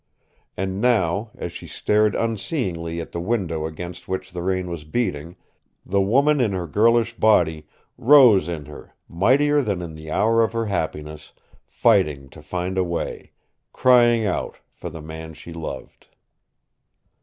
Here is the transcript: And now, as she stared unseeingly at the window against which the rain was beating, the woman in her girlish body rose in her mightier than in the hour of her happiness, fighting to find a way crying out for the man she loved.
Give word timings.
And 0.57 0.81
now, 0.81 1.29
as 1.37 1.51
she 1.51 1.67
stared 1.67 2.15
unseeingly 2.15 2.99
at 2.99 3.11
the 3.11 3.21
window 3.21 3.67
against 3.67 4.07
which 4.07 4.31
the 4.31 4.41
rain 4.41 4.67
was 4.67 4.83
beating, 4.83 5.35
the 5.85 6.01
woman 6.01 6.41
in 6.41 6.53
her 6.53 6.65
girlish 6.65 7.13
body 7.15 7.67
rose 7.99 8.47
in 8.47 8.65
her 8.65 8.95
mightier 9.07 9.61
than 9.61 9.79
in 9.83 9.93
the 9.93 10.09
hour 10.09 10.43
of 10.43 10.53
her 10.53 10.65
happiness, 10.65 11.33
fighting 11.67 12.29
to 12.29 12.41
find 12.41 12.79
a 12.79 12.83
way 12.83 13.31
crying 13.73 14.25
out 14.25 14.57
for 14.73 14.89
the 14.89 15.03
man 15.03 15.35
she 15.35 15.53
loved. 15.53 16.07